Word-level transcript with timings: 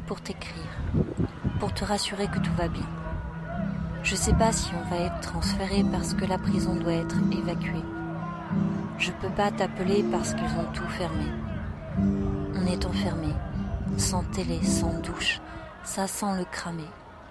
pour 0.00 0.20
t'écrire, 0.20 0.64
pour 1.60 1.72
te 1.74 1.84
rassurer 1.84 2.26
que 2.28 2.38
tout 2.38 2.52
va 2.56 2.68
bien. 2.68 2.86
Je 4.02 4.14
sais 4.14 4.34
pas 4.34 4.52
si 4.52 4.70
on 4.74 4.90
va 4.90 5.02
être 5.02 5.20
transféré 5.20 5.84
parce 5.90 6.14
que 6.14 6.24
la 6.24 6.38
prison 6.38 6.74
doit 6.74 6.92
être 6.92 7.16
évacuée. 7.32 7.84
Je 8.98 9.12
peux 9.12 9.30
pas 9.30 9.50
t'appeler 9.50 10.04
parce 10.10 10.34
qu'ils 10.34 10.58
ont 10.58 10.72
tout 10.72 10.88
fermé. 10.88 11.26
On 12.54 12.66
est 12.66 12.86
enfermé, 12.86 13.28
sans 13.96 14.22
télé, 14.24 14.62
sans 14.64 14.92
douche, 15.00 15.40
ça 15.84 16.06
sent 16.06 16.36
le 16.36 16.44
cramé, 16.44 16.84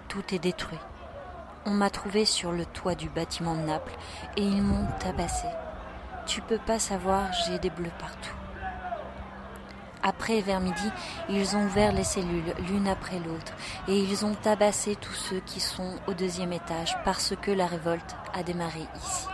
tout 0.08 0.34
est 0.34 0.38
détruit. 0.38 0.78
On 1.64 1.70
m'a 1.70 1.90
trouvé 1.90 2.24
sur 2.24 2.52
le 2.52 2.64
toit 2.64 2.94
du 2.94 3.08
bâtiment 3.08 3.54
de 3.54 3.60
Naples 3.60 3.96
et 4.36 4.42
ils 4.42 4.62
m'ont 4.62 4.86
tabassé. 5.00 5.46
Tu 6.26 6.40
peux 6.42 6.58
pas 6.58 6.78
savoir, 6.78 7.32
j'ai 7.46 7.58
des 7.58 7.70
bleus 7.70 7.90
partout. 7.98 8.34
Après, 10.08 10.40
vers 10.40 10.60
midi, 10.60 10.90
ils 11.28 11.54
ont 11.54 11.66
ouvert 11.66 11.92
les 11.92 12.02
cellules 12.02 12.54
l'une 12.66 12.88
après 12.88 13.18
l'autre 13.18 13.52
et 13.88 13.98
ils 13.98 14.24
ont 14.24 14.34
tabassé 14.34 14.96
tous 14.96 15.12
ceux 15.12 15.40
qui 15.40 15.60
sont 15.60 15.96
au 16.06 16.14
deuxième 16.14 16.54
étage 16.54 16.96
parce 17.04 17.34
que 17.42 17.50
la 17.50 17.66
révolte 17.66 18.16
a 18.32 18.42
démarré 18.42 18.86
ici. 18.96 19.26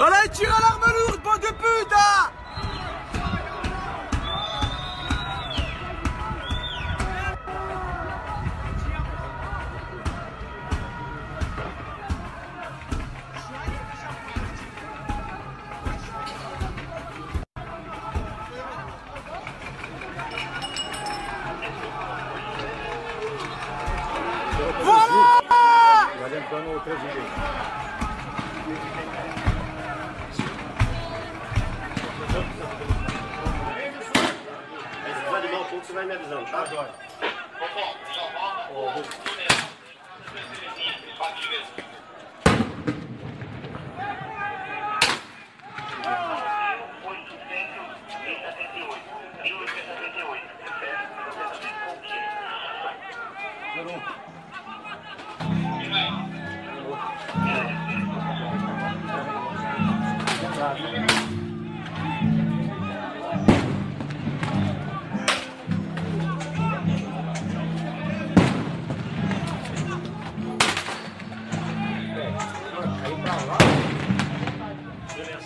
Allez, 0.00 0.28
tire 0.30 0.52
à 0.52 0.60
l'arme 0.60 0.93
de 1.44 1.52
pute 1.52 1.92
hein 1.92 2.34
você 35.94 36.06
vai 36.06 36.06
me 36.06 36.14
avisando, 36.14 36.44
tá? 36.46 36.64
tá 36.64 36.66
joia. 36.66 36.90
Ô, 38.70 38.86
Romulo, 38.86 39.04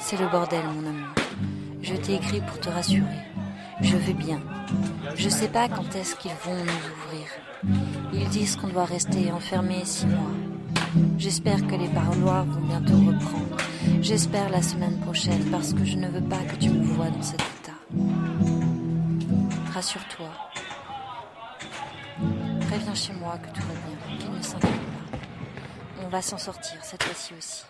C'est 0.00 0.16
le 0.16 0.28
bordel, 0.28 0.64
mon 0.64 0.88
amour. 0.88 1.14
Je 1.82 1.94
t'ai 1.94 2.14
écrit 2.14 2.40
pour 2.40 2.58
te 2.60 2.68
rassurer. 2.68 3.04
Je 3.80 3.96
vais 3.96 4.14
bien. 4.14 4.40
Je 5.14 5.28
sais 5.28 5.48
pas 5.48 5.68
quand 5.68 5.94
est-ce 5.94 6.16
qu'ils 6.16 6.32
vont 6.44 6.54
nous 6.54 6.62
ouvrir. 6.92 7.28
Ils 8.12 8.28
disent 8.28 8.56
qu'on 8.56 8.68
doit 8.68 8.84
rester 8.84 9.30
enfermé 9.32 9.84
six 9.84 10.06
mois. 10.06 10.32
J'espère 11.18 11.66
que 11.66 11.74
les 11.74 11.88
parloirs 11.88 12.44
vont 12.44 12.60
bientôt 12.60 12.96
reprendre. 12.96 13.56
J'espère 14.00 14.48
la 14.50 14.62
semaine 14.62 14.98
prochaine 15.00 15.44
parce 15.50 15.72
que 15.72 15.84
je 15.84 15.96
ne 15.96 16.08
veux 16.08 16.22
pas 16.22 16.38
que 16.38 16.56
tu 16.56 16.70
me 16.70 16.84
vois 16.84 17.10
dans 17.10 17.22
cet 17.22 17.40
état. 17.40 17.78
Rassure-toi. 19.72 20.30
Préviens 22.68 22.94
chez 22.94 23.12
moi 23.12 23.38
que 23.38 23.48
tout 23.58 23.66
va 23.66 23.74
bien, 23.74 24.18
qu'il 24.18 24.32
ne 24.32 24.42
s'inquiète 24.42 24.70
pas. 24.70 25.18
On 26.04 26.08
va 26.08 26.22
s'en 26.22 26.38
sortir 26.38 26.84
cette 26.84 27.02
fois-ci 27.02 27.34
aussi. 27.34 27.64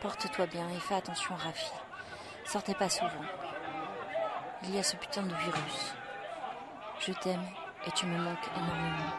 Porte-toi 0.00 0.46
bien 0.46 0.68
et 0.70 0.80
fais 0.80 0.94
attention 0.94 1.34
Rafi. 1.34 1.70
Sortez 2.44 2.74
pas 2.74 2.88
souvent. 2.88 3.10
Il 4.64 4.74
y 4.74 4.78
a 4.78 4.82
ce 4.82 4.96
putain 4.96 5.22
de 5.22 5.34
virus. 5.34 5.94
Je 7.00 7.12
t'aime 7.12 7.44
et 7.86 7.90
tu 7.92 8.06
me 8.06 8.18
manques 8.18 8.50
énormément. 8.56 9.12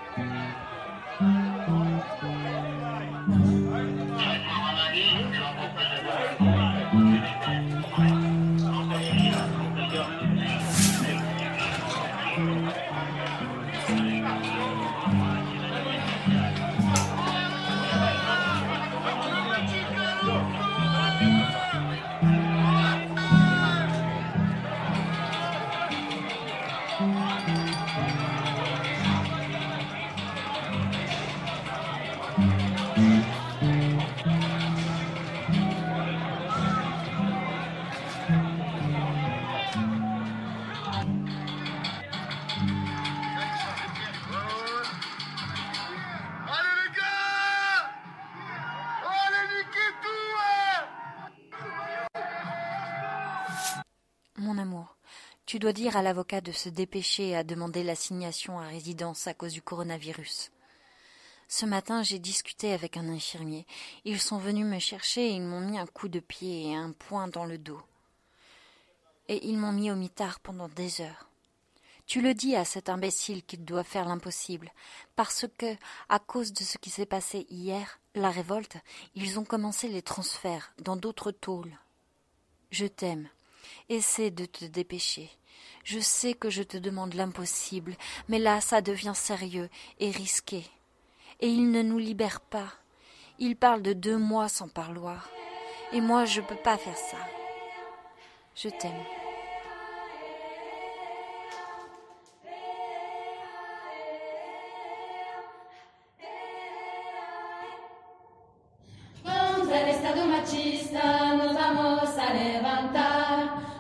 Tu 55.54 55.60
dois 55.60 55.72
dire 55.72 55.96
à 55.96 56.02
l'avocat 56.02 56.42
de 56.42 56.52
se 56.52 56.68
dépêcher 56.68 57.36
à 57.36 57.44
demander 57.44 57.84
l'assignation 57.84 58.60
à 58.60 58.66
résidence 58.66 59.28
à 59.28 59.36
cause 59.36 59.54
du 59.54 59.62
coronavirus. 59.62 60.50
Ce 61.48 61.68
matin, 61.68 62.02
j'ai 62.02 62.18
discuté 62.18 62.74
avec 62.74 62.98
un 62.98 63.08
infirmier. 63.08 63.68
Ils 64.04 64.20
sont 64.20 64.40
venus 64.40 64.66
me 64.66 64.80
chercher 64.80 65.28
et 65.28 65.34
ils 65.34 65.44
m'ont 65.44 65.60
mis 65.60 65.78
un 65.78 65.86
coup 65.86 66.08
de 66.08 66.20
pied 66.20 66.64
et 66.64 66.76
un 66.76 66.92
poing 66.92 67.28
dans 67.28 67.46
le 67.46 67.60
dos. 67.60 67.80
Et 69.28 69.46
ils 69.48 69.60
m'ont 69.60 69.74
mis 69.74 69.92
au 69.92 69.96
mitard 69.96 70.40
pendant 70.40 70.70
des 70.70 71.02
heures. 71.02 71.30
Tu 72.08 72.22
le 72.22 72.34
dis 72.34 72.56
à 72.56 72.66
cet 72.66 72.90
imbécile 72.90 73.44
qu'il 73.44 73.64
doit 73.64 73.84
faire 73.84 74.08
l'impossible, 74.08 74.72
parce 75.16 75.46
que, 75.60 75.78
à 76.10 76.18
cause 76.18 76.52
de 76.54 76.64
ce 76.64 76.80
qui 76.80 76.90
s'est 76.90 77.06
passé 77.06 77.46
hier, 77.52 78.00
la 78.16 78.32
révolte, 78.32 78.78
ils 79.14 79.38
ont 79.38 79.46
commencé 79.46 79.88
les 79.88 80.02
transferts 80.02 80.74
dans 80.80 80.96
d'autres 80.96 81.30
tôles. 81.30 81.78
Je 82.72 82.88
t'aime. 82.88 83.30
Essaie 83.88 84.32
de 84.32 84.46
te 84.46 84.66
dépêcher. 84.66 85.30
Je 85.84 86.00
sais 86.00 86.34
que 86.34 86.50
je 86.50 86.64
te 86.64 86.78
demande 86.78 87.14
l'impossible, 87.14 87.96
mais 88.30 88.40
là 88.40 88.62
ça 88.62 88.82
devient 88.82 89.16
sérieux 89.16 89.70
et 90.00 90.12
risqué. 90.12 90.66
Et 91.40 91.48
ils 91.48 91.72
ne 91.72 91.82
nous 91.82 91.98
libèrent 91.98 92.42
pas. 92.42 92.74
Il 93.40 93.56
parle 93.56 93.82
de 93.82 93.94
deux 93.94 94.18
mois 94.18 94.48
sans 94.48 94.68
parloir. 94.68 95.30
Et 95.92 96.02
moi, 96.02 96.26
je 96.26 96.42
peux 96.42 96.56
pas 96.56 96.78
faire 96.78 96.98
ça. 96.98 97.18
Je 98.56 98.70
t'aime. 98.70 99.04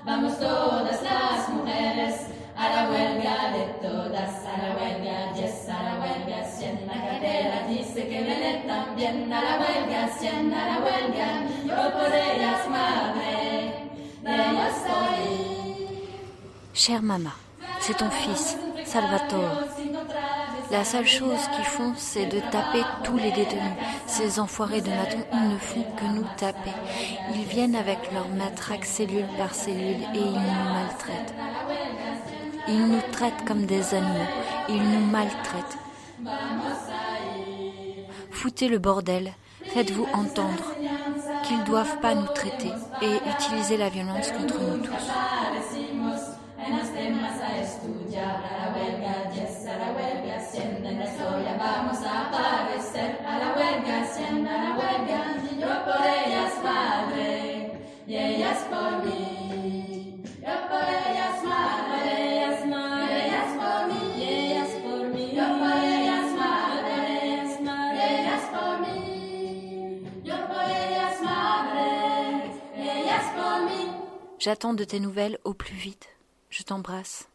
Vamos 0.05 0.37
todas 0.37 1.01
las 1.01 1.49
mujeres 1.49 2.27
a 2.57 2.69
la 2.69 2.89
huelga 2.89 3.51
de 3.53 3.65
todas, 3.81 4.45
a 4.45 4.57
la 4.61 4.75
huelga, 4.75 5.33
yes, 5.33 5.69
a 5.69 5.81
la 5.81 5.93
huelga. 6.01 6.43
Si 6.45 6.65
en 6.65 6.85
la 6.87 6.93
cartera 6.93 7.67
dice 7.69 8.07
que 8.09 8.21
viene 8.21 8.63
también 8.67 9.31
a 9.31 9.41
la 9.41 9.59
huelga, 9.59 10.09
si 10.19 10.27
en 10.27 10.51
la 10.51 10.79
huelga, 10.83 11.45
yo 11.65 11.93
por 11.93 12.13
ellas 12.13 12.69
madre, 12.69 13.89
de 14.23 14.35
ellas 14.35 14.75
soy. 14.85 15.53
Chère 16.73 17.01
maman, 17.01 17.31
c'est 17.79 17.95
ton 17.95 18.09
fils, 18.09 18.57
Salvatore. 18.83 19.82
La 20.73 20.83
seule 20.83 21.05
chose 21.05 21.39
qu'ils 21.55 21.65
font, 21.65 21.93
c'est 21.95 22.25
de 22.25 22.39
taper 22.39 22.81
tous 23.03 23.15
les 23.15 23.31
détenus. 23.31 23.61
Ces 24.07 24.39
enfoirés 24.39 24.81
de 24.81 24.89
matons, 24.89 25.23
ils 25.31 25.49
ne 25.49 25.57
font 25.59 25.83
que 25.95 26.05
nous 26.05 26.25
taper. 26.35 26.71
Ils 27.35 27.43
viennent 27.43 27.75
avec 27.75 28.11
leur 28.11 28.27
matraque 28.29 28.83
cellule 28.83 29.27
par 29.37 29.53
cellule 29.53 30.01
et 30.15 30.17
ils 30.17 30.31
nous 30.31 30.73
maltraitent. 30.73 31.35
Ils 32.67 32.87
nous 32.87 33.01
traitent 33.11 33.45
comme 33.45 33.67
des 33.67 33.93
animaux. 33.93 34.31
Ils 34.67 34.81
nous 34.81 35.05
maltraitent. 35.11 35.77
Foutez 38.31 38.67
le 38.67 38.79
bordel. 38.79 39.33
Faites-vous 39.75 40.07
entendre 40.11 40.73
qu'ils 41.43 41.63
doivent 41.65 41.99
pas 41.99 42.15
nous 42.15 42.27
traiter 42.33 42.71
et 43.03 43.19
utiliser 43.29 43.77
la 43.77 43.89
violence 43.89 44.31
contre 44.31 44.59
nous 44.59 44.79
tous. 44.79 45.32
Historia 51.23 51.55
vamos 51.57 52.03
a 52.03 52.27
aparecer 52.27 53.19
a 53.25 53.37
la 53.39 53.53
huelga, 53.55 54.05
siendo 54.13 54.49
a 54.49 54.57
la 54.57 54.71
huelga, 54.77 55.21
yo 55.57 55.85
por 55.85 56.05
ellas 56.05 56.53
madre, 56.61 57.79
y 58.05 58.15
ellas 58.15 58.59
por 58.69 59.05
mí, 59.05 60.21
yo 60.41 60.55
por 60.69 60.83
ellas 60.83 61.43
madre, 61.43 62.35
ellas 62.35 62.65
madre, 62.67 63.27
ellas 63.27 63.51
por 63.61 63.87
mí, 63.87 64.03
y 64.17 64.23
ellas 64.23 64.69
por 64.83 65.07
mí, 65.13 65.31
yo 65.33 65.47
por 65.59 65.77
ellas 65.95 66.29
madre, 66.43 66.95
ellas 67.23 67.61
madre, 67.61 68.21
ellas 68.21 68.43
por 68.51 68.79
mí, 68.81 70.03
yo 70.25 70.35
por 70.47 70.63
ellas 70.63 71.21
madre, 71.21 72.51
ellas 72.75 73.25
por 73.37 73.69
mí. 73.69 73.91
J'attends 74.39 74.73
de 74.73 74.83
tes 74.83 74.99
nouvelles 74.99 75.37
au 75.45 75.53
plus 75.53 75.75
vite. 75.75 76.09
Je 76.49 76.63
t'embrasse. 76.63 77.29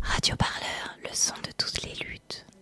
Radio 0.00 0.34
Parleur, 0.36 0.96
le 1.04 1.14
son 1.14 1.34
de 1.42 1.52
toutes 1.52 1.82
les 1.82 1.94
luttes. 2.02 2.46